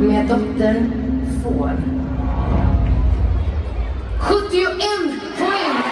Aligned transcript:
med 0.00 0.26
dottern 0.28 0.92
får 1.42 1.72
71 4.18 4.68
poäng! 5.38 5.82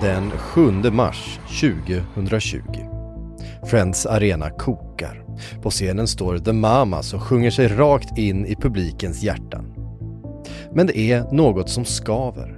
Den 0.00 0.30
7 0.30 0.70
mars 0.90 1.40
2020. 1.60 2.60
Friends 3.70 4.06
Arena 4.06 4.50
kokar. 4.50 5.24
På 5.62 5.70
scenen 5.70 6.06
står 6.06 6.38
The 6.38 6.52
Mamas 6.52 7.14
och 7.14 7.22
sjunger 7.22 7.50
sig 7.50 7.68
rakt 7.68 8.18
in 8.18 8.46
i 8.46 8.54
publikens 8.54 9.22
hjärtan. 9.22 9.74
Men 10.72 10.86
det 10.86 10.98
är 10.98 11.32
något 11.32 11.70
som 11.70 11.84
skaver. 11.84 12.57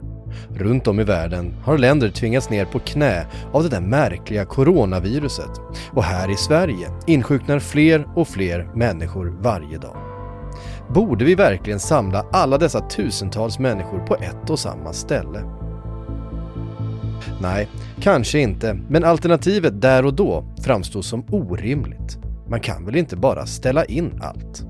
Runt 0.54 0.86
om 0.86 1.00
i 1.00 1.04
världen 1.04 1.54
har 1.64 1.78
länder 1.78 2.08
tvingats 2.08 2.50
ner 2.50 2.64
på 2.64 2.78
knä 2.78 3.26
av 3.52 3.62
det 3.62 3.68
där 3.68 3.80
märkliga 3.80 4.44
coronaviruset 4.44 5.50
och 5.92 6.04
här 6.04 6.30
i 6.30 6.36
Sverige 6.36 6.90
insjuknar 7.06 7.58
fler 7.58 8.08
och 8.16 8.28
fler 8.28 8.70
människor 8.74 9.36
varje 9.40 9.78
dag. 9.78 9.96
Borde 10.94 11.24
vi 11.24 11.34
verkligen 11.34 11.80
samla 11.80 12.26
alla 12.32 12.58
dessa 12.58 12.80
tusentals 12.80 13.58
människor 13.58 13.98
på 13.98 14.14
ett 14.14 14.50
och 14.50 14.58
samma 14.58 14.92
ställe? 14.92 15.44
Nej, 17.40 17.68
kanske 18.00 18.38
inte, 18.38 18.78
men 18.88 19.04
alternativet 19.04 19.80
där 19.80 20.04
och 20.04 20.14
då 20.14 20.44
framstod 20.62 21.04
som 21.04 21.24
orimligt. 21.30 22.18
Man 22.48 22.60
kan 22.60 22.86
väl 22.86 22.96
inte 22.96 23.16
bara 23.16 23.46
ställa 23.46 23.84
in 23.84 24.20
allt? 24.22 24.64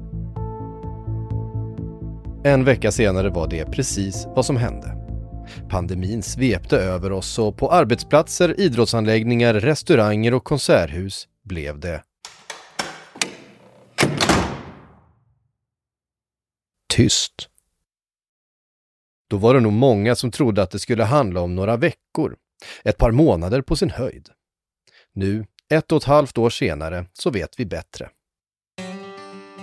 En 2.44 2.64
vecka 2.64 2.90
senare 2.92 3.30
var 3.30 3.48
det 3.48 3.64
precis 3.64 4.28
vad 4.36 4.44
som 4.44 4.56
hände. 4.56 4.99
Pandemin 5.68 6.22
svepte 6.22 6.76
över 6.76 7.12
oss 7.12 7.38
och 7.38 7.56
på 7.56 7.72
arbetsplatser, 7.72 8.60
idrottsanläggningar, 8.60 9.54
restauranger 9.54 10.34
och 10.34 10.44
konserthus 10.44 11.28
blev 11.44 11.80
det 11.80 12.02
tyst. 16.90 17.48
Då 19.30 19.36
var 19.36 19.54
det 19.54 19.60
nog 19.60 19.72
många 19.72 20.14
som 20.14 20.30
trodde 20.30 20.62
att 20.62 20.70
det 20.70 20.78
skulle 20.78 21.04
handla 21.04 21.40
om 21.40 21.54
några 21.54 21.76
veckor, 21.76 22.36
ett 22.84 22.98
par 22.98 23.10
månader 23.10 23.62
på 23.62 23.76
sin 23.76 23.90
höjd. 23.90 24.28
Nu, 25.12 25.46
ett 25.68 25.92
och 25.92 25.98
ett 25.98 26.04
halvt 26.04 26.38
år 26.38 26.50
senare, 26.50 27.06
så 27.12 27.30
vet 27.30 27.60
vi 27.60 27.66
bättre. 27.66 28.10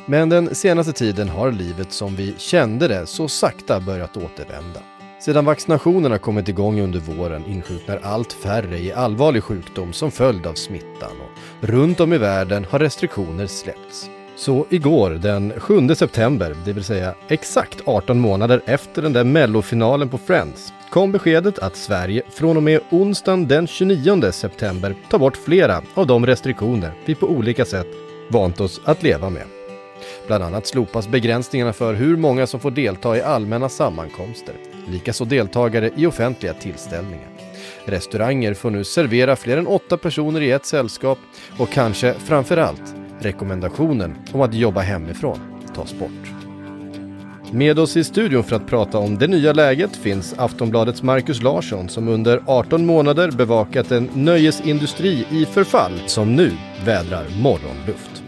Men 0.05 0.29
den 0.29 0.55
senaste 0.55 0.93
tiden 0.93 1.29
har 1.29 1.51
livet 1.51 1.91
som 1.91 2.15
vi 2.15 2.33
kände 2.37 2.87
det 2.87 3.07
så 3.07 3.27
sakta 3.27 3.79
börjat 3.79 4.17
återvända. 4.17 4.96
Sedan 5.19 5.45
vaccinationerna 5.45 6.17
kommit 6.17 6.49
igång 6.49 6.81
under 6.81 6.99
våren 6.99 7.45
insjuknar 7.45 7.99
allt 8.03 8.33
färre 8.33 8.77
i 8.77 8.93
allvarlig 8.93 9.43
sjukdom 9.43 9.93
som 9.93 10.11
följd 10.11 10.47
av 10.47 10.53
smittan 10.53 11.11
och 11.21 11.67
runt 11.67 11.99
om 11.99 12.13
i 12.13 12.17
världen 12.17 12.65
har 12.69 12.79
restriktioner 12.79 13.47
släppts. 13.47 14.09
Så 14.35 14.65
igår, 14.69 15.09
den 15.09 15.53
7 15.57 15.95
september, 15.95 16.55
det 16.65 16.73
vill 16.73 16.83
säga 16.83 17.15
exakt 17.27 17.81
18 17.85 18.19
månader 18.19 18.61
efter 18.65 19.01
den 19.01 19.13
där 19.13 19.23
mellofinalen 19.23 20.09
på 20.09 20.17
Friends, 20.17 20.73
kom 20.89 21.11
beskedet 21.11 21.59
att 21.59 21.75
Sverige 21.75 22.21
från 22.29 22.57
och 22.57 22.63
med 22.63 22.81
onsdagen 22.89 23.47
den 23.47 23.67
29 23.67 24.31
september 24.31 24.95
tar 25.09 25.19
bort 25.19 25.37
flera 25.37 25.81
av 25.93 26.07
de 26.07 26.25
restriktioner 26.25 26.91
vi 27.05 27.15
på 27.15 27.27
olika 27.27 27.65
sätt 27.65 27.87
vant 28.29 28.61
oss 28.61 28.81
att 28.83 29.03
leva 29.03 29.29
med. 29.29 29.45
Bland 30.27 30.43
annat 30.43 30.67
slopas 30.67 31.07
begränsningarna 31.07 31.73
för 31.73 31.93
hur 31.93 32.17
många 32.17 32.47
som 32.47 32.59
får 32.59 32.71
delta 32.71 33.17
i 33.17 33.21
allmänna 33.21 33.69
sammankomster, 33.69 34.55
likaså 34.87 35.25
deltagare 35.25 35.91
i 35.95 36.05
offentliga 36.05 36.53
tillställningar. 36.53 37.27
Restauranger 37.85 38.53
får 38.53 38.71
nu 38.71 38.83
servera 38.83 39.35
fler 39.35 39.57
än 39.57 39.67
åtta 39.67 39.97
personer 39.97 40.41
i 40.41 40.51
ett 40.51 40.65
sällskap 40.65 41.17
och 41.57 41.69
kanske 41.69 42.13
framför 42.13 42.57
allt 42.57 42.95
rekommendationen 43.19 44.15
om 44.33 44.41
att 44.41 44.53
jobba 44.53 44.81
hemifrån 44.81 45.39
tas 45.75 45.93
bort. 45.93 46.37
Med 47.51 47.79
oss 47.79 47.97
i 47.97 48.03
studion 48.03 48.43
för 48.43 48.55
att 48.55 48.67
prata 48.67 48.97
om 48.97 49.17
det 49.17 49.27
nya 49.27 49.53
läget 49.53 49.95
finns 49.95 50.35
Aftonbladets 50.37 51.03
Marcus 51.03 51.41
Larsson 51.41 51.89
som 51.89 52.07
under 52.07 52.43
18 52.45 52.85
månader 52.85 53.31
bevakat 53.31 53.91
en 53.91 54.09
nöjesindustri 54.13 55.25
i 55.31 55.45
förfall 55.45 56.01
som 56.05 56.35
nu 56.35 56.51
vädrar 56.85 57.25
morgonluft. 57.41 58.23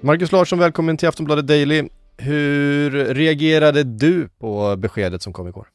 Marcus 0.00 0.32
Larsson, 0.32 0.58
välkommen 0.58 0.96
till 0.96 1.08
Aftonbladet 1.08 1.46
Daily. 1.46 1.88
Hur 2.20 2.90
reagerade 3.14 3.84
du 3.84 4.28
på 4.28 4.76
beskedet 4.76 5.22
som 5.22 5.32
kom 5.32 5.48
igår? 5.48 5.68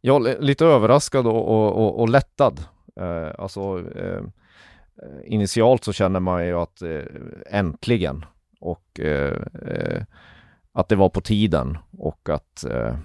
Ja, 0.00 0.18
lite 0.18 0.64
överraskad 0.64 1.26
och, 1.26 1.48
och, 1.48 1.76
och, 1.76 2.00
och 2.00 2.08
lättad. 2.08 2.64
Eh, 3.00 3.30
alltså, 3.38 3.84
eh, 3.96 4.22
initialt 5.24 5.84
så 5.84 5.92
känner 5.92 6.20
man 6.20 6.46
ju 6.46 6.58
att 6.58 6.82
eh, 6.82 7.02
äntligen 7.46 8.24
och 8.60 9.00
eh, 9.00 9.42
eh, 9.66 10.02
att 10.72 10.88
det 10.88 10.96
var 10.96 11.08
på 11.08 11.20
tiden 11.20 11.78
och 11.98 12.28
att 12.28 12.64
eh, 12.64 12.96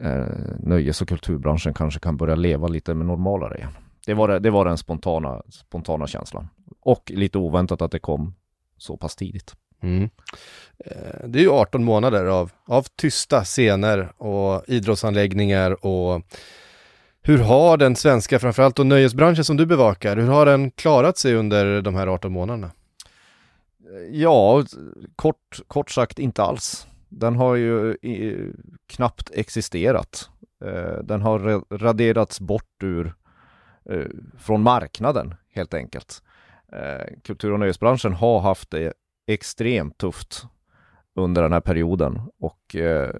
eh 0.00 0.26
nöjes 0.58 1.02
och 1.02 1.08
kulturbranschen 1.08 1.74
kanske 1.74 2.00
kan 2.00 2.16
börja 2.16 2.34
leva 2.34 2.68
lite 2.68 2.94
med 2.94 3.06
normalare 3.06 3.56
igen. 3.56 3.72
Det 4.06 4.14
var, 4.14 4.40
det 4.40 4.50
var 4.50 4.64
den 4.64 4.78
spontana, 4.78 5.42
spontana 5.50 6.06
känslan. 6.06 6.48
Och 6.80 7.12
lite 7.14 7.38
oväntat 7.38 7.82
att 7.82 7.90
det 7.90 7.98
kom 7.98 8.34
så 8.76 8.96
pass 8.96 9.16
tidigt. 9.16 9.56
Mm. 9.82 10.10
Det 11.24 11.38
är 11.38 11.42
ju 11.42 11.50
18 11.50 11.84
månader 11.84 12.24
av, 12.24 12.52
av 12.66 12.86
tysta 12.96 13.44
scener 13.44 14.22
och 14.22 14.64
idrottsanläggningar 14.66 15.86
och 15.86 16.22
hur 17.22 17.38
har 17.38 17.76
den 17.76 17.96
svenska, 17.96 18.38
framförallt 18.38 18.78
och 18.78 18.86
nöjesbranschen 18.86 19.44
som 19.44 19.56
du 19.56 19.66
bevakar, 19.66 20.16
hur 20.16 20.28
har 20.28 20.46
den 20.46 20.70
klarat 20.70 21.18
sig 21.18 21.34
under 21.34 21.82
de 21.82 21.94
här 21.94 22.06
18 22.06 22.32
månaderna? 22.32 22.70
Ja, 24.10 24.64
kort, 25.16 25.60
kort 25.66 25.90
sagt 25.90 26.18
inte 26.18 26.42
alls. 26.42 26.86
Den 27.08 27.36
har 27.36 27.54
ju 27.54 27.92
i, 27.92 28.50
knappt 28.86 29.30
existerat. 29.34 30.30
Eh, 30.64 30.98
den 31.02 31.22
har 31.22 31.62
raderats 31.78 32.40
bort 32.40 32.82
ur, 32.82 33.14
eh, 33.90 34.06
från 34.38 34.62
marknaden 34.62 35.34
helt 35.54 35.74
enkelt. 35.74 36.22
Eh, 36.72 37.06
kultur 37.24 37.52
och 37.52 37.60
nöjesbranschen 37.60 38.12
har 38.12 38.40
haft 38.40 38.70
det 38.70 38.92
extremt 39.26 39.98
tufft 39.98 40.46
under 41.14 41.42
den 41.42 41.52
här 41.52 41.60
perioden 41.60 42.20
och 42.40 42.76
eh, 42.76 43.10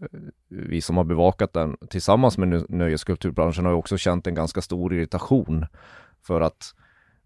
vi 0.49 0.81
som 0.81 0.97
har 0.97 1.05
bevakat 1.05 1.53
den 1.53 1.77
tillsammans 1.91 2.39
med 2.39 2.71
nöjeskulturbranschen 2.71 3.65
har 3.65 3.73
ju 3.73 3.79
också 3.79 3.97
känt 3.97 4.27
en 4.27 4.35
ganska 4.35 4.63
stor 4.63 4.95
irritation 4.95 5.67
för 6.27 6.41
att 6.41 6.75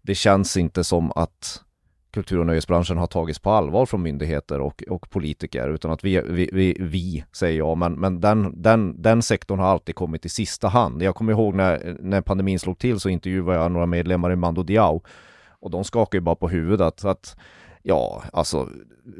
det 0.01 0.15
känns 0.15 0.57
inte 0.57 0.83
som 0.83 1.11
att 1.15 1.63
kultur 2.11 2.39
och 2.39 2.45
nöjesbranschen 2.45 2.97
har 2.97 3.07
tagits 3.07 3.39
på 3.39 3.51
allvar 3.51 3.85
från 3.85 4.01
myndigheter 4.01 4.61
och, 4.61 4.83
och 4.89 5.09
politiker 5.09 5.69
utan 5.69 5.91
att 5.91 6.03
vi, 6.03 6.21
vi, 6.21 6.49
vi, 6.53 6.77
vi 6.79 7.25
säger 7.31 7.57
jag, 7.57 7.77
men, 7.77 7.93
men 7.93 8.19
den, 8.19 8.61
den, 8.61 9.01
den 9.01 9.21
sektorn 9.21 9.59
har 9.59 9.67
alltid 9.67 9.95
kommit 9.95 10.25
i 10.25 10.29
sista 10.29 10.67
hand. 10.67 11.01
Jag 11.01 11.15
kommer 11.15 11.31
ihåg 11.31 11.55
när, 11.55 11.97
när 11.99 12.21
pandemin 12.21 12.59
slog 12.59 12.77
till 12.77 12.99
så 12.99 13.09
intervjuade 13.09 13.59
jag 13.59 13.71
några 13.71 13.85
medlemmar 13.85 14.31
i 14.31 14.35
Mando 14.35 14.63
Diao 14.63 15.03
och 15.49 15.71
de 15.71 15.83
skakade 15.83 16.17
ju 16.17 16.21
bara 16.21 16.35
på 16.35 16.49
huvudet. 16.49 17.05
Att, 17.05 17.37
ja, 17.83 18.23
alltså 18.33 18.69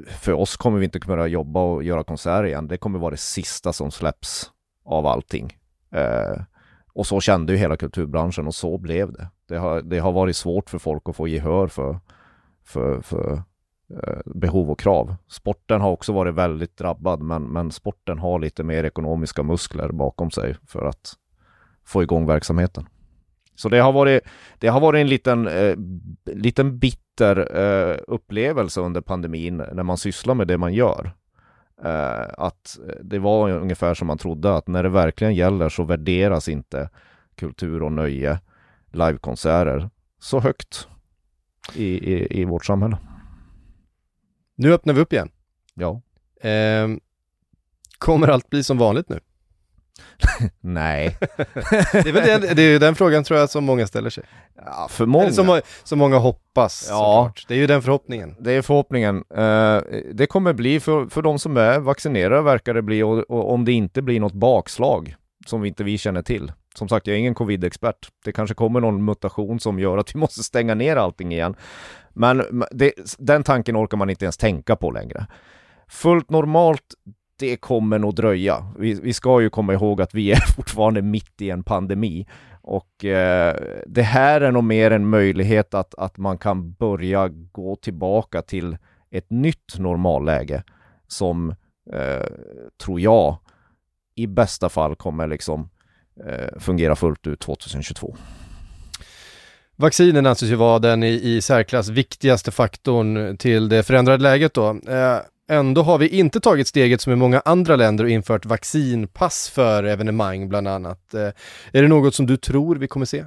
för 0.07 0.33
oss 0.33 0.57
kommer 0.57 0.79
vi 0.79 0.85
inte 0.85 0.99
kunna 0.99 1.27
jobba 1.27 1.61
och 1.63 1.83
göra 1.83 2.03
konserter 2.03 2.45
igen. 2.45 2.67
Det 2.67 2.77
kommer 2.77 2.99
vara 2.99 3.11
det 3.11 3.17
sista 3.17 3.73
som 3.73 3.91
släpps 3.91 4.51
av 4.85 5.07
allting. 5.07 5.57
Eh, 5.91 6.41
och 6.93 7.07
så 7.07 7.19
kände 7.19 7.53
ju 7.53 7.59
hela 7.59 7.77
kulturbranschen 7.77 8.47
och 8.47 8.55
så 8.55 8.77
blev 8.77 9.11
det. 9.11 9.27
Det 9.47 9.57
har, 9.57 9.81
det 9.81 9.99
har 9.99 10.11
varit 10.11 10.35
svårt 10.35 10.69
för 10.69 10.79
folk 10.79 11.09
att 11.09 11.15
få 11.15 11.27
gehör 11.27 11.67
för, 11.67 11.99
för, 12.63 13.01
för 13.01 13.43
eh, 13.89 14.19
behov 14.25 14.71
och 14.71 14.79
krav. 14.79 15.15
Sporten 15.27 15.81
har 15.81 15.91
också 15.91 16.13
varit 16.13 16.35
väldigt 16.35 16.77
drabbad, 16.77 17.21
men, 17.21 17.43
men 17.43 17.71
sporten 17.71 18.19
har 18.19 18.39
lite 18.39 18.63
mer 18.63 18.83
ekonomiska 18.83 19.43
muskler 19.43 19.91
bakom 19.91 20.31
sig 20.31 20.55
för 20.67 20.85
att 20.85 21.13
få 21.85 22.03
igång 22.03 22.25
verksamheten. 22.25 22.87
Så 23.61 23.69
det 23.69 23.79
har 23.79 23.91
varit, 23.91 24.23
det 24.59 24.67
har 24.67 24.79
varit 24.79 25.01
en 25.01 25.07
liten, 25.07 25.47
eh, 25.47 25.75
liten 26.25 26.79
bitter 26.79 27.57
eh, 27.57 27.97
upplevelse 28.07 28.81
under 28.81 29.01
pandemin 29.01 29.57
när 29.57 29.83
man 29.83 29.97
sysslar 29.97 30.35
med 30.35 30.47
det 30.47 30.57
man 30.57 30.73
gör. 30.73 31.11
Eh, 31.83 32.27
att 32.37 32.79
det 33.03 33.19
var 33.19 33.49
ungefär 33.49 33.93
som 33.93 34.07
man 34.07 34.17
trodde 34.17 34.55
att 34.55 34.67
när 34.67 34.83
det 34.83 34.89
verkligen 34.89 35.35
gäller 35.35 35.69
så 35.69 35.83
värderas 35.83 36.49
inte 36.49 36.89
kultur 37.35 37.83
och 37.83 37.91
nöje, 37.91 38.39
livekonserter, 38.91 39.89
så 40.19 40.39
högt 40.39 40.87
i, 41.75 42.13
i, 42.13 42.41
i 42.41 42.45
vårt 42.45 42.65
samhälle. 42.65 42.97
Nu 44.55 44.73
öppnar 44.73 44.93
vi 44.93 45.01
upp 45.01 45.13
igen. 45.13 45.29
Ja. 45.73 46.01
Eh, 46.49 46.87
kommer 47.97 48.27
allt 48.27 48.49
bli 48.49 48.63
som 48.63 48.77
vanligt 48.77 49.09
nu? 49.09 49.19
Nej. 50.61 51.17
det, 51.91 52.09
är 52.09 52.11
väl 52.11 52.41
den, 52.41 52.55
det 52.55 52.61
är 52.61 52.79
den 52.79 52.95
frågan 52.95 53.23
tror 53.23 53.39
jag 53.39 53.49
som 53.49 53.63
många 53.63 53.87
ställer 53.87 54.09
sig. 54.09 54.23
Ja, 54.55 54.87
för 54.89 55.05
många. 55.05 55.31
som, 55.31 55.61
som 55.83 55.99
många 55.99 56.17
hoppas 56.17 56.87
ja. 56.89 56.95
såklart. 56.95 57.45
Det 57.47 57.53
är 57.53 57.57
ju 57.57 57.67
den 57.67 57.81
förhoppningen. 57.81 58.35
Det 58.39 58.51
är 58.51 58.61
förhoppningen. 58.61 59.15
Uh, 59.37 59.81
det 60.13 60.27
kommer 60.29 60.53
bli 60.53 60.79
för, 60.79 61.05
för 61.05 61.21
de 61.21 61.39
som 61.39 61.57
är 61.57 61.79
vaccinerade 61.79 62.41
verkar 62.41 62.73
det 62.73 62.81
bli 62.81 63.03
och, 63.03 63.19
och, 63.19 63.53
om 63.53 63.65
det 63.65 63.71
inte 63.71 64.01
blir 64.01 64.19
något 64.19 64.33
bakslag 64.33 65.15
som 65.45 65.65
inte 65.65 65.83
vi 65.83 65.97
känner 65.97 66.21
till. 66.21 66.51
Som 66.75 66.89
sagt, 66.89 67.07
jag 67.07 67.15
är 67.15 67.19
ingen 67.19 67.35
covid-expert. 67.35 68.09
Det 68.25 68.31
kanske 68.31 68.55
kommer 68.55 68.79
någon 68.79 69.05
mutation 69.05 69.59
som 69.59 69.79
gör 69.79 69.97
att 69.97 70.15
vi 70.15 70.19
måste 70.19 70.43
stänga 70.43 70.75
ner 70.75 70.95
allting 70.95 71.31
igen. 71.31 71.55
Men 72.13 72.63
det, 72.71 72.93
den 73.17 73.43
tanken 73.43 73.77
orkar 73.77 73.97
man 73.97 74.09
inte 74.09 74.25
ens 74.25 74.37
tänka 74.37 74.75
på 74.75 74.91
längre. 74.91 75.27
Fullt 75.87 76.29
normalt, 76.29 76.95
det 77.41 77.57
kommer 77.57 77.99
nog 77.99 78.15
dröja. 78.15 78.71
Vi, 78.77 78.93
vi 78.93 79.13
ska 79.13 79.41
ju 79.41 79.49
komma 79.49 79.73
ihåg 79.73 80.01
att 80.01 80.13
vi 80.13 80.31
är 80.31 80.35
fortfarande 80.55 81.01
mitt 81.01 81.41
i 81.41 81.49
en 81.49 81.63
pandemi. 81.63 82.27
Och 82.61 83.05
eh, 83.05 83.55
det 83.87 84.01
här 84.01 84.41
är 84.41 84.51
nog 84.51 84.63
mer 84.63 84.91
en 84.91 85.09
möjlighet 85.09 85.73
att, 85.73 85.95
att 85.95 86.17
man 86.17 86.37
kan 86.37 86.73
börja 86.73 87.27
gå 87.27 87.75
tillbaka 87.75 88.41
till 88.41 88.77
ett 89.11 89.29
nytt 89.29 89.79
normalläge 89.79 90.63
som 91.07 91.49
eh, 91.93 92.27
tror 92.83 92.99
jag 92.99 93.37
i 94.15 94.27
bästa 94.27 94.69
fall 94.69 94.95
kommer 94.95 95.27
liksom 95.27 95.69
eh, 96.25 96.59
fungera 96.59 96.95
fullt 96.95 97.27
ut 97.27 97.39
2022. 97.39 98.15
Vaccinen 99.75 100.25
anses 100.25 100.49
ju 100.49 100.55
vara 100.55 100.79
den 100.79 101.03
i, 101.03 101.21
i 101.23 101.41
särklass 101.41 101.89
viktigaste 101.89 102.51
faktorn 102.51 103.37
till 103.37 103.69
det 103.69 103.83
förändrade 103.83 104.23
läget 104.23 104.53
då. 104.53 104.69
Eh, 104.69 105.17
Ändå 105.51 105.81
har 105.81 105.97
vi 105.97 106.07
inte 106.07 106.39
tagit 106.39 106.67
steget 106.67 107.01
som 107.01 107.13
i 107.13 107.15
många 107.15 107.41
andra 107.45 107.75
länder 107.75 108.03
och 108.03 108.09
infört 108.09 108.45
vaccinpass 108.45 109.49
för 109.49 109.83
evenemang 109.83 110.49
bland 110.49 110.67
annat. 110.67 111.13
Eh, 111.13 111.29
är 111.71 111.81
det 111.81 111.87
något 111.87 112.15
som 112.15 112.25
du 112.25 112.37
tror 112.37 112.75
vi 112.75 112.87
kommer 112.87 113.05
se? 113.05 113.25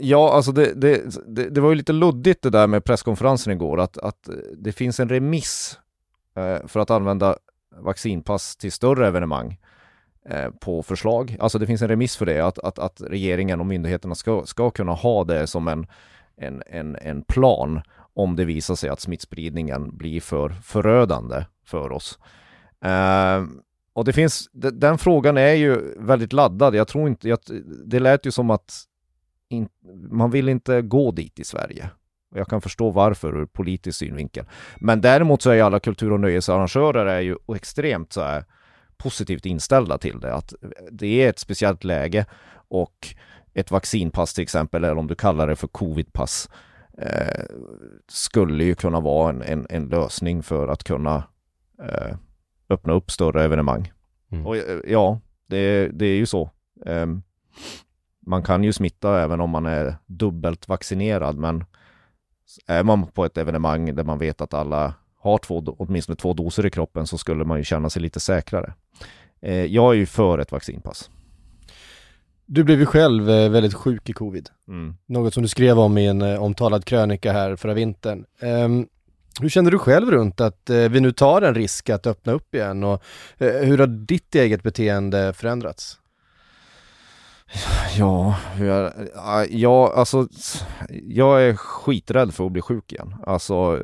Ja, 0.00 0.32
alltså 0.32 0.52
det, 0.52 0.74
det, 0.74 1.02
det, 1.26 1.50
det, 1.50 1.60
var 1.60 1.70
ju 1.70 1.74
lite 1.74 1.92
luddigt 1.92 2.42
det 2.42 2.50
där 2.50 2.66
med 2.66 2.84
presskonferensen 2.84 3.52
igår, 3.52 3.80
att, 3.80 3.98
att 3.98 4.28
det 4.56 4.72
finns 4.72 5.00
en 5.00 5.08
remiss 5.08 5.78
eh, 6.36 6.66
för 6.66 6.80
att 6.80 6.90
använda 6.90 7.36
vaccinpass 7.76 8.56
till 8.56 8.72
större 8.72 9.08
evenemang 9.08 9.58
eh, 10.30 10.50
på 10.50 10.82
förslag. 10.82 11.36
Alltså 11.40 11.58
det 11.58 11.66
finns 11.66 11.82
en 11.82 11.88
remiss 11.88 12.16
för 12.16 12.26
det, 12.26 12.40
att, 12.40 12.58
att, 12.58 12.78
att 12.78 13.02
regeringen 13.06 13.60
och 13.60 13.66
myndigheterna 13.66 14.14
ska, 14.14 14.46
ska 14.46 14.70
kunna 14.70 14.92
ha 14.92 15.24
det 15.24 15.46
som 15.46 15.68
en, 15.68 15.86
en, 16.36 16.62
en, 16.66 16.96
en 16.96 17.22
plan 17.22 17.80
om 18.14 18.36
det 18.36 18.44
visar 18.44 18.74
sig 18.74 18.90
att 18.90 19.00
smittspridningen 19.00 19.96
blir 19.96 20.20
för 20.20 20.48
förödande 20.48 21.44
för 21.66 21.92
oss. 21.92 22.18
Eh, 22.84 23.44
och 23.92 24.04
det 24.04 24.12
finns, 24.12 24.50
den 24.52 24.98
frågan 24.98 25.36
är 25.36 25.52
ju 25.52 25.94
väldigt 25.98 26.32
laddad. 26.32 26.74
Jag 26.74 26.88
tror 26.88 27.08
inte, 27.08 27.28
jag, 27.28 27.38
det 27.86 28.00
lät 28.00 28.26
ju 28.26 28.30
som 28.30 28.50
att 28.50 28.84
in, 29.48 29.68
man 30.10 30.30
vill 30.30 30.48
inte 30.48 30.82
gå 30.82 31.10
dit 31.10 31.38
i 31.38 31.44
Sverige. 31.44 31.90
Jag 32.34 32.48
kan 32.48 32.60
förstå 32.60 32.90
varför 32.90 33.36
ur 33.40 33.46
politisk 33.46 33.98
synvinkel. 33.98 34.44
Men 34.76 35.00
däremot 35.00 35.42
så 35.42 35.50
är 35.50 35.54
ju 35.54 35.60
alla 35.60 35.80
kultur 35.80 36.12
och 36.12 36.20
nöjesarrangörer 36.20 37.06
är 37.06 37.20
ju 37.20 37.36
extremt 37.54 38.12
så 38.12 38.22
här 38.22 38.44
positivt 38.96 39.46
inställda 39.46 39.98
till 39.98 40.20
det. 40.20 40.34
Att 40.34 40.54
det 40.90 41.22
är 41.22 41.30
ett 41.30 41.38
speciellt 41.38 41.84
läge 41.84 42.26
och 42.68 43.14
ett 43.54 43.70
vaccinpass 43.70 44.34
till 44.34 44.42
exempel, 44.42 44.84
eller 44.84 44.98
om 44.98 45.06
du 45.06 45.14
kallar 45.14 45.46
det 45.46 45.56
för 45.56 45.68
covidpass, 45.68 46.50
eh, 46.98 47.44
skulle 48.08 48.64
ju 48.64 48.74
kunna 48.74 49.00
vara 49.00 49.30
en, 49.30 49.42
en, 49.42 49.66
en, 49.70 49.88
lösning 49.88 50.42
för 50.42 50.68
att 50.68 50.84
kunna 50.84 51.24
eh, 51.82 52.16
öppna 52.68 52.92
upp 52.92 53.10
större 53.10 53.44
evenemang. 53.44 53.92
Mm. 54.32 54.46
Och 54.46 54.56
eh, 54.56 54.80
ja, 54.84 55.20
det, 55.46 55.88
det 55.88 56.06
är 56.06 56.16
ju 56.16 56.26
så. 56.26 56.50
Eh, 56.86 57.06
man 58.26 58.42
kan 58.42 58.64
ju 58.64 58.72
smitta 58.72 59.22
även 59.22 59.40
om 59.40 59.50
man 59.50 59.66
är 59.66 59.96
dubbelt 60.06 60.68
vaccinerad, 60.68 61.38
men 61.38 61.64
är 62.66 62.82
man 62.82 63.06
på 63.06 63.24
ett 63.24 63.38
evenemang 63.38 63.94
där 63.94 64.04
man 64.04 64.18
vet 64.18 64.40
att 64.40 64.54
alla 64.54 64.94
har 65.16 65.38
två, 65.38 65.62
åtminstone 65.78 66.16
två 66.16 66.32
doser 66.32 66.66
i 66.66 66.70
kroppen 66.70 67.06
så 67.06 67.18
skulle 67.18 67.44
man 67.44 67.58
ju 67.58 67.64
känna 67.64 67.90
sig 67.90 68.02
lite 68.02 68.20
säkrare. 68.20 68.72
Eh, 69.40 69.64
jag 69.64 69.92
är 69.92 69.96
ju 69.96 70.06
för 70.06 70.38
ett 70.38 70.52
vaccinpass. 70.52 71.10
Du 72.46 72.64
blev 72.64 72.80
ju 72.80 72.86
själv 72.86 73.30
eh, 73.30 73.50
väldigt 73.50 73.74
sjuk 73.74 74.08
i 74.08 74.12
covid. 74.12 74.48
Mm. 74.68 74.96
Något 75.06 75.34
som 75.34 75.42
du 75.42 75.48
skrev 75.48 75.78
om 75.78 75.98
i 75.98 76.06
en 76.06 76.22
eh, 76.22 76.42
omtalad 76.42 76.84
krönika 76.84 77.32
här 77.32 77.56
förra 77.56 77.74
vintern. 77.74 78.24
Um, 78.40 78.88
hur 79.40 79.48
känner 79.48 79.70
du 79.70 79.78
själv 79.78 80.10
runt 80.10 80.40
att 80.40 80.70
uh, 80.70 80.88
vi 80.88 81.00
nu 81.00 81.12
tar 81.12 81.42
en 81.42 81.54
risk 81.54 81.90
att 81.90 82.06
öppna 82.06 82.32
upp 82.32 82.54
igen 82.54 82.84
och 82.84 83.02
hur 83.38 83.78
har 83.78 83.86
ditt 83.86 84.34
eget 84.34 84.62
beteende 84.62 85.32
förändrats? 85.32 85.98
Ja, 87.98 88.36
jag, 88.60 88.92
ja, 89.50 89.92
alltså 89.96 90.28
jag 91.02 91.42
är 91.42 91.56
skiträdd 91.56 92.34
för 92.34 92.46
att 92.46 92.52
bli 92.52 92.62
sjuk 92.62 92.92
igen. 92.92 93.14
Alltså 93.26 93.80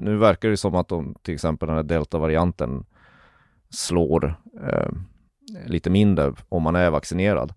nu 0.00 0.16
verkar 0.16 0.48
det 0.48 0.56
som 0.56 0.74
att 0.74 0.88
de, 0.88 1.14
till 1.22 1.34
exempel 1.34 1.66
den 1.66 1.76
här 1.76 1.82
delta-varianten 1.82 2.84
slår 3.70 4.40
eh, 4.62 4.88
lite 5.66 5.90
mindre 5.90 6.32
om 6.48 6.62
man 6.62 6.76
är 6.76 6.90
vaccinerad. 6.90 7.52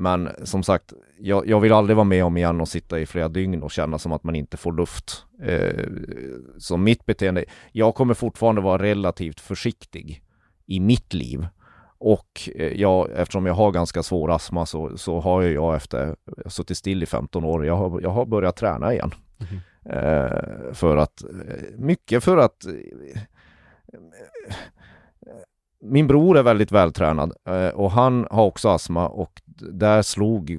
Men 0.00 0.28
som 0.44 0.62
sagt, 0.62 0.92
jag, 1.18 1.46
jag, 1.46 1.60
vill 1.60 1.72
aldrig 1.72 1.96
vara 1.96 2.04
med 2.04 2.24
om 2.24 2.36
igen 2.36 2.60
och 2.60 2.68
sitta 2.68 3.00
i 3.00 3.06
flera 3.06 3.28
dygn 3.28 3.62
och 3.62 3.70
känna 3.70 3.98
som 3.98 4.12
att 4.12 4.24
man 4.24 4.34
inte 4.34 4.56
får 4.56 4.72
luft. 4.72 5.24
Eh, 5.42 5.84
så 6.58 6.76
mitt 6.76 7.06
beteende, 7.06 7.44
jag 7.72 7.94
kommer 7.94 8.14
fortfarande 8.14 8.60
vara 8.60 8.82
relativt 8.82 9.40
försiktig 9.40 10.22
i 10.66 10.80
mitt 10.80 11.14
liv. 11.14 11.46
Och 11.98 12.50
eh, 12.54 12.80
jag, 12.80 13.10
eftersom 13.10 13.46
jag 13.46 13.54
har 13.54 13.70
ganska 13.70 14.02
svår 14.02 14.30
astma 14.30 14.66
så, 14.66 14.98
så 14.98 15.20
har 15.20 15.42
jag 15.42 15.76
efter 15.76 16.16
suttit 16.46 16.78
still 16.78 17.02
i 17.02 17.06
15 17.06 17.44
år, 17.44 17.66
jag 17.66 17.76
har, 17.76 18.00
jag 18.00 18.10
har 18.10 18.26
börjat 18.26 18.56
träna 18.56 18.92
igen. 18.92 19.14
Mm. 19.38 19.60
Eh, 19.84 20.72
för 20.72 20.96
att, 20.96 21.22
eh, 21.24 21.28
mycket 21.78 22.24
för 22.24 22.36
att 22.36 22.66
eh, 22.66 23.20
min 25.82 26.06
bror 26.06 26.38
är 26.38 26.42
väldigt 26.42 26.72
vältränad 26.72 27.32
eh, 27.48 27.68
och 27.68 27.90
han 27.90 28.26
har 28.30 28.44
också 28.44 28.68
astma 28.68 29.08
och 29.08 29.42
där 29.72 30.02
slog 30.02 30.58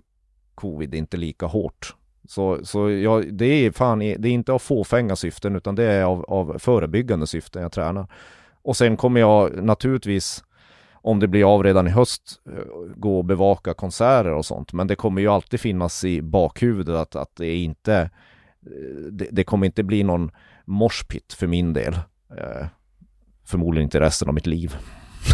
covid 0.56 0.96
inte 0.96 1.18
lika 1.18 1.46
hårt. 1.46 1.96
Så, 2.28 2.66
så 2.66 2.90
jag, 2.90 3.34
det 3.34 3.46
är 3.46 3.72
fan, 3.72 4.00
det 4.00 4.06
är 4.06 4.28
inte 4.28 4.52
av 4.52 4.60
fåfänga 4.60 5.16
syften 5.16 5.56
utan 5.56 5.76
det 5.76 5.84
är 5.84 6.04
av, 6.04 6.26
av 6.28 6.58
förebyggande 6.60 7.28
syften 7.28 7.62
jag 7.62 7.72
tränar. 7.72 8.08
Och 8.62 8.78
sen 8.78 8.98
kommer 8.98 9.20
jag 9.20 9.64
naturligtvis, 9.64 10.44
om 10.94 11.20
det 11.20 11.28
blir 11.28 11.54
av 11.54 11.64
redan 11.64 11.88
i 11.88 11.90
höst, 11.90 12.42
eh, 12.46 12.94
gå 12.96 13.18
och 13.18 13.26
bevaka 13.26 13.74
konserter 13.74 14.34
och 14.34 14.46
sånt. 14.46 14.74
Men 14.74 14.88
det 14.88 14.96
kommer 14.96 15.22
ju 15.22 15.28
alltid 15.28 15.60
finnas 15.60 16.04
i 16.04 16.22
bakhuvudet 16.22 16.96
att, 16.96 17.16
att 17.16 17.36
det 17.36 17.48
är 17.48 17.64
inte, 17.64 17.96
eh, 18.66 19.12
det, 19.12 19.28
det 19.32 19.44
kommer 19.44 19.66
inte 19.66 19.84
bli 19.84 20.04
någon 20.04 20.32
morspitt 20.66 21.34
för 21.34 21.48
min 21.48 21.74
del. 21.74 21.94
Eh, 22.38 22.68
förmodligen 23.46 23.84
inte 23.84 24.00
resten 24.00 24.28
av 24.28 24.34
mitt 24.34 24.48
liv. 24.48 24.76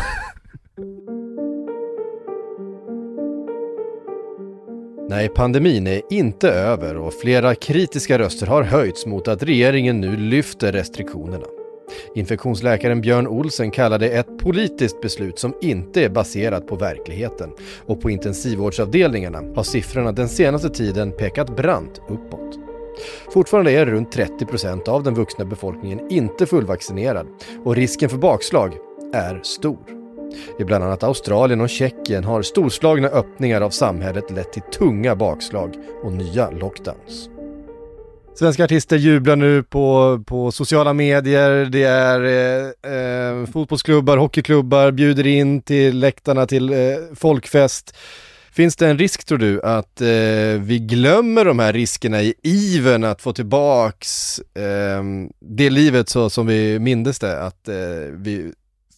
Nej, 5.10 5.30
pandemin 5.30 5.88
är 5.88 6.02
inte 6.10 6.50
över 6.50 6.98
och 6.98 7.14
flera 7.14 7.56
kritiska 7.56 8.20
röster 8.20 8.48
har 8.48 8.64
höjts 8.64 9.06
mot 9.06 9.28
att 9.28 9.44
regeringen 9.44 10.02
nu 10.02 10.18
lyfter 10.18 10.72
restriktionerna. 10.72 11.46
Infektionsläkaren 12.16 13.02
Björn 13.02 13.28
Olsen 13.28 13.72
kallar 13.72 14.00
det 14.00 14.10
ett 14.10 14.40
politiskt 14.40 15.02
beslut 15.02 15.40
som 15.40 15.54
inte 15.62 16.04
är 16.04 16.10
baserat 16.10 16.68
på 16.68 16.76
verkligheten. 16.76 17.52
Och 17.86 18.02
på 18.02 18.10
intensivvårdsavdelningarna 18.10 19.44
har 19.56 19.64
siffrorna 19.64 20.12
den 20.12 20.30
senaste 20.30 20.70
tiden 20.70 21.12
pekat 21.12 21.56
brant 21.56 22.02
uppåt. 22.10 22.60
Fortfarande 23.34 23.72
är 23.72 23.86
runt 23.86 24.12
30 24.12 24.46
procent 24.46 24.88
av 24.88 25.04
den 25.04 25.14
vuxna 25.14 25.46
befolkningen 25.46 26.10
inte 26.10 26.46
fullvaccinerad 26.46 27.28
och 27.66 27.76
risken 27.76 28.10
för 28.10 28.18
bakslag 28.18 28.74
är 29.18 29.40
stor. 29.44 29.80
I 30.60 30.64
bland 30.64 30.84
annat 30.84 31.04
Australien 31.04 31.62
och 31.62 31.70
Tjeckien 31.70 32.24
har 32.24 32.42
storslagna 32.42 33.08
öppningar 33.08 33.62
av 33.62 33.70
samhället 33.70 34.32
lett 34.32 34.54
till 34.54 34.62
tunga 34.62 35.16
bakslag 35.16 35.76
och 36.04 36.14
nya 36.14 36.50
lockdowns. 36.50 37.30
Svenska 38.36 38.64
artister 38.64 38.98
jublar 38.98 39.36
nu 39.36 39.64
på, 39.64 40.20
på 40.28 40.52
sociala 40.52 40.94
medier, 40.94 41.66
det 41.66 41.84
är 41.84 42.22
eh, 42.24 42.92
eh, 42.94 43.46
fotbollsklubbar, 43.46 44.18
hockeyklubbar 44.18 44.92
bjuder 44.92 45.28
in 45.28 45.62
till 45.62 46.00
läktarna 46.00 46.46
till 46.46 46.74
eh, 46.74 46.78
folkfest. 47.16 47.96
Finns 48.52 48.76
det 48.76 48.88
en 48.88 48.98
risk 48.98 49.26
tror 49.26 49.38
du 49.38 49.62
att 49.62 50.02
eh, 50.02 50.62
vi 50.62 50.80
glömmer 50.80 51.46
de 51.46 51.60
här 51.60 51.74
riskerna 51.74 52.22
i 52.22 52.34
iven 52.44 53.04
att 53.04 53.22
få 53.22 53.34
tillbaks 53.34 54.40
eh, 54.40 55.04
det 55.40 55.70
livet 55.70 56.10
så 56.10 56.30
som 56.30 56.48
vi 56.48 56.80
mindes 56.80 57.20
det? 57.20 57.42
Att 57.42 57.68
eh, 57.68 57.76
vi 58.14 58.52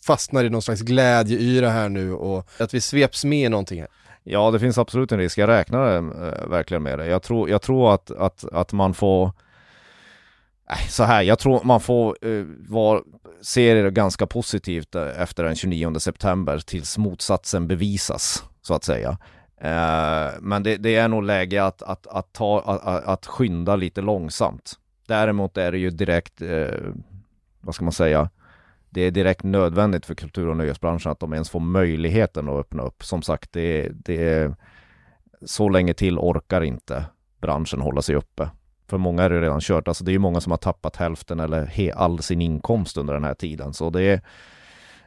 fastnar 0.09 0.43
i 0.43 0.49
någon 0.49 0.61
slags 0.61 0.81
glädjeyra 0.81 1.69
här 1.69 1.89
nu 1.89 2.13
och 2.13 2.49
att 2.59 2.73
vi 2.73 2.81
sveps 2.81 3.25
med 3.25 3.45
i 3.45 3.49
någonting 3.49 3.79
här. 3.79 3.89
Ja, 4.23 4.51
det 4.51 4.59
finns 4.59 4.77
absolut 4.77 5.11
en 5.11 5.19
risk. 5.19 5.37
Jag 5.37 5.47
räknar 5.47 5.95
äh, 5.97 6.49
verkligen 6.49 6.83
med 6.83 6.99
det. 6.99 7.07
Jag 7.07 7.23
tror, 7.23 7.49
jag 7.49 7.61
tror 7.61 7.93
att, 7.93 8.11
att, 8.11 8.45
att 8.51 8.73
man 8.73 8.93
får 8.93 9.31
äh, 10.69 10.87
så 10.89 11.03
här, 11.03 11.21
jag 11.21 11.39
tror 11.39 11.63
man 11.63 11.79
får 11.79 12.25
uh, 12.25 12.45
var, 12.67 13.03
se 13.41 13.73
det 13.73 13.91
ganska 13.91 14.27
positivt 14.27 14.95
eh, 14.95 15.21
efter 15.21 15.43
den 15.43 15.55
29 15.55 15.99
september 15.99 16.59
tills 16.59 16.97
motsatsen 16.97 17.67
bevisas, 17.67 18.43
så 18.61 18.73
att 18.73 18.83
säga. 18.83 19.09
Uh, 19.63 20.39
men 20.41 20.63
det, 20.63 20.77
det, 20.77 20.95
är 20.95 21.07
nog 21.07 21.23
läge 21.23 21.63
att, 21.63 21.81
att, 21.81 22.07
att, 22.07 22.33
ta, 22.33 22.61
att, 22.61 23.03
att 23.05 23.25
skynda 23.25 23.75
lite 23.75 24.01
långsamt. 24.01 24.73
Däremot 25.07 25.57
är 25.57 25.71
det 25.71 25.77
ju 25.77 25.89
direkt, 25.89 26.41
uh, 26.41 26.93
vad 27.61 27.75
ska 27.75 27.83
man 27.83 27.93
säga, 27.93 28.29
det 28.89 29.01
är 29.01 29.12
direkt 29.12 29.43
nödvändigt 29.43 30.05
för 30.05 30.15
kultur 30.15 30.48
och 30.48 30.58
nöjesbranschen 30.58 31.12
att 31.12 31.19
de 31.19 31.34
ens 31.34 31.50
får 31.50 31.60
möjligheten 31.60 32.50
att 32.50 32.60
öppna 32.60 32.84
upp. 32.84 33.03
Som 33.03 33.22
sagt, 33.22 33.51
det, 33.51 33.89
det 33.89 34.53
så 35.46 35.69
länge 35.69 35.93
till 35.93 36.19
orkar 36.19 36.62
inte 36.62 37.05
branschen 37.41 37.81
hålla 37.81 38.01
sig 38.01 38.15
uppe. 38.15 38.50
För 38.88 38.98
många 38.98 39.24
är 39.24 39.29
det 39.29 39.41
redan 39.41 39.60
kört. 39.60 39.88
Alltså 39.88 40.03
det 40.03 40.13
är 40.13 40.19
många 40.19 40.41
som 40.41 40.51
har 40.51 40.58
tappat 40.58 40.96
hälften 40.96 41.39
eller 41.39 41.65
he, 41.65 41.93
all 41.93 42.19
sin 42.19 42.41
inkomst 42.41 42.98
under 42.98 43.13
den 43.13 43.24
här 43.24 43.34
tiden. 43.34 43.74
Så 43.74 43.89
det 43.89 44.03
är, 44.03 44.22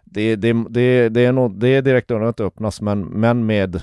det, 0.04 0.36
det, 0.36 0.52
det, 0.70 1.08
det 1.08 1.24
är, 1.24 1.32
nog, 1.32 1.60
det 1.60 1.68
är 1.68 1.82
direkt 1.82 2.10
nödvändigt 2.10 2.40
att 2.40 2.46
öppnas, 2.46 2.80
men, 2.80 3.00
men 3.00 3.46
med 3.46 3.82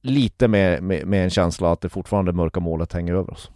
lite 0.00 0.48
med, 0.48 0.82
med, 0.82 1.06
med 1.06 1.24
en 1.24 1.30
känsla 1.30 1.72
att 1.72 1.80
det 1.80 1.88
fortfarande 1.88 2.32
mörka 2.32 2.60
målet 2.60 2.92
hänger 2.92 3.14
över 3.14 3.32
oss. 3.32 3.50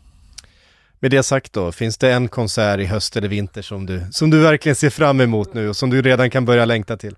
Med 1.00 1.10
det 1.10 1.22
sagt 1.22 1.52
då, 1.52 1.72
finns 1.72 1.98
det 1.98 2.12
en 2.12 2.28
konsert 2.28 2.80
i 2.80 2.84
höst 2.84 3.16
eller 3.16 3.28
vinter 3.28 3.62
som 3.62 3.86
du, 3.86 4.02
som 4.10 4.30
du 4.30 4.40
verkligen 4.42 4.76
ser 4.76 4.90
fram 4.90 5.20
emot 5.20 5.54
nu 5.54 5.68
och 5.68 5.76
som 5.76 5.90
du 5.90 6.02
redan 6.02 6.30
kan 6.30 6.44
börja 6.44 6.64
längta 6.64 6.96
till? 6.96 7.16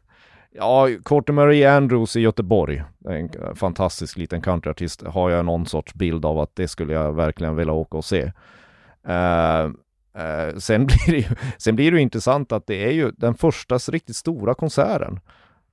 Ja, 0.53 0.89
Courtney 1.05 1.35
Marie 1.35 1.73
Andrews 1.73 2.17
i 2.17 2.21
Göteborg, 2.21 2.83
en 3.09 3.57
fantastisk 3.57 4.17
liten 4.17 4.43
countryartist, 4.43 5.03
har 5.03 5.31
jag 5.31 5.45
någon 5.45 5.67
sorts 5.67 5.95
bild 5.95 6.25
av 6.25 6.39
att 6.39 6.57
det 6.57 6.69
skulle 6.69 6.93
jag 6.93 7.13
verkligen 7.13 7.57
vilja 7.57 7.73
åka 7.73 7.97
och 7.97 8.05
se. 8.05 8.33
Uh, 9.09 9.71
uh, 10.23 10.59
sen, 10.59 10.87
blir 10.87 11.07
det 11.07 11.19
ju, 11.19 11.37
sen 11.59 11.77
blir 11.77 11.91
det 11.91 11.97
ju 11.97 12.03
intressant 12.03 12.53
att 12.53 12.67
det 12.67 12.85
är 12.85 12.93
ju 12.93 13.11
den 13.11 13.35
första 13.35 13.79
riktigt 13.79 14.17
stora 14.17 14.55
konserten 14.55 15.21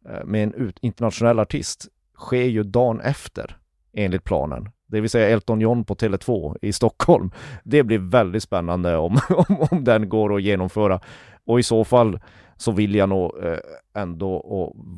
uh, 0.10 0.26
med 0.26 0.44
en 0.44 0.74
internationell 0.82 1.40
artist 1.40 1.88
sker 2.18 2.46
ju 2.46 2.64
dagen 2.64 3.02
efter 3.02 3.58
enligt 3.94 4.24
planen. 4.24 4.70
Det 4.88 5.02
vill 5.02 5.10
säga 5.10 5.30
Elton 5.30 5.62
John 5.62 5.84
på 5.84 5.96
Tele2 5.96 6.58
i 6.62 6.74
Stockholm. 6.74 7.32
Det 7.64 7.84
blir 7.84 7.98
väldigt 8.00 8.44
spännande 8.44 8.98
om, 8.98 9.20
om, 9.30 9.68
om 9.72 9.84
den 9.84 10.10
går 10.10 10.36
att 10.36 10.42
genomföra. 10.42 11.00
Och 11.46 11.60
i 11.60 11.64
så 11.64 11.84
fall 11.84 12.20
så 12.58 12.72
vill 12.72 12.96
jag 12.96 13.10
nog 13.10 13.44
eh, 13.44 13.58
ändå 13.94 14.42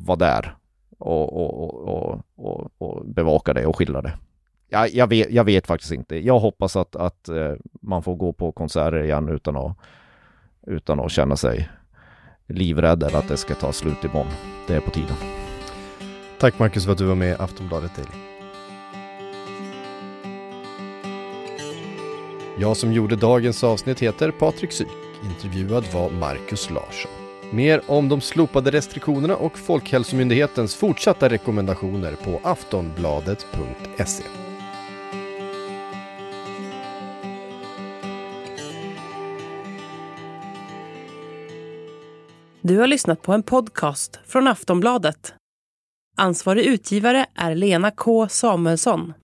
vara 0.06 0.16
där 0.16 0.54
och, 0.98 1.32
och, 1.32 1.88
och, 1.88 2.20
och, 2.36 2.70
och 2.78 3.06
bevaka 3.06 3.52
det 3.54 3.66
och 3.66 3.76
skildra 3.76 4.02
det. 4.02 4.12
Jag, 4.68 4.88
jag, 4.90 5.06
vet, 5.06 5.30
jag 5.30 5.44
vet 5.44 5.66
faktiskt 5.66 5.92
inte. 5.92 6.16
Jag 6.16 6.38
hoppas 6.38 6.76
att, 6.76 6.96
att 6.96 7.28
eh, 7.28 7.52
man 7.80 8.02
får 8.02 8.16
gå 8.16 8.32
på 8.32 8.52
konserter 8.52 9.02
igen 9.02 9.28
utan 9.28 9.56
att, 9.56 9.76
utan 10.66 11.00
att 11.00 11.12
känna 11.12 11.36
sig 11.36 11.70
livrädd 12.46 13.02
eller 13.02 13.18
att 13.18 13.28
det 13.28 13.36
ska 13.36 13.54
ta 13.54 13.72
slut 13.72 14.04
imorgon. 14.04 14.32
Det 14.66 14.74
är 14.74 14.80
på 14.80 14.90
tiden. 14.90 15.16
Tack 16.40 16.58
Marcus 16.58 16.84
för 16.84 16.92
att 16.92 16.98
du 16.98 17.04
var 17.04 17.14
med 17.14 17.30
i 17.30 17.42
Aftonbladet 17.42 17.96
Daily. 17.96 18.39
Jag 22.60 22.76
som 22.76 22.92
gjorde 22.92 23.16
dagens 23.16 23.64
avsnitt 23.64 24.00
heter 24.00 24.30
Patrik 24.30 24.72
Syk. 24.72 24.88
Intervjuad 25.24 25.84
var 25.92 26.10
Marcus 26.10 26.70
Larsson. 26.70 27.10
Mer 27.50 27.82
om 27.86 28.08
de 28.08 28.20
slopade 28.20 28.70
restriktionerna 28.70 29.36
och 29.36 29.58
Folkhälsomyndighetens 29.58 30.74
fortsatta 30.74 31.28
rekommendationer 31.28 32.14
på 32.14 32.40
aftonbladet.se. 32.42 34.24
Du 42.60 42.78
har 42.78 42.86
lyssnat 42.86 43.22
på 43.22 43.32
en 43.32 43.42
podcast 43.42 44.20
från 44.26 44.48
Aftonbladet. 44.48 45.34
Ansvarig 46.16 46.64
utgivare 46.64 47.26
är 47.34 47.54
Lena 47.54 47.90
K 47.90 48.28
Samuelsson. 48.28 49.12